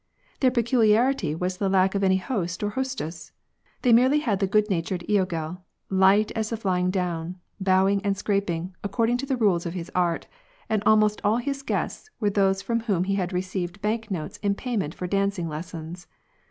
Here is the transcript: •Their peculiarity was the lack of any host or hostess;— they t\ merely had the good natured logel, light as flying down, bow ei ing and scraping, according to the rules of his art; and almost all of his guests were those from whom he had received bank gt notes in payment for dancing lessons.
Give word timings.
•Their 0.39 0.49
peculiarity 0.49 1.35
was 1.35 1.57
the 1.57 1.69
lack 1.69 1.93
of 1.93 2.03
any 2.03 2.17
host 2.17 2.63
or 2.63 2.71
hostess;— 2.71 3.33
they 3.83 3.91
t\ 3.91 3.93
merely 3.93 4.17
had 4.17 4.39
the 4.39 4.47
good 4.47 4.67
natured 4.67 5.05
logel, 5.07 5.61
light 5.91 6.31
as 6.35 6.49
flying 6.49 6.89
down, 6.89 7.35
bow 7.59 7.85
ei 7.85 7.93
ing 7.93 8.01
and 8.03 8.17
scraping, 8.17 8.73
according 8.83 9.17
to 9.17 9.27
the 9.27 9.37
rules 9.37 9.67
of 9.67 9.75
his 9.75 9.91
art; 9.93 10.25
and 10.67 10.81
almost 10.87 11.21
all 11.23 11.37
of 11.37 11.43
his 11.43 11.61
guests 11.61 12.09
were 12.19 12.31
those 12.31 12.63
from 12.63 12.79
whom 12.79 13.03
he 13.03 13.13
had 13.13 13.31
received 13.31 13.79
bank 13.83 14.05
gt 14.07 14.11
notes 14.11 14.37
in 14.37 14.55
payment 14.55 14.95
for 14.95 15.05
dancing 15.05 15.47
lessons. 15.47 16.07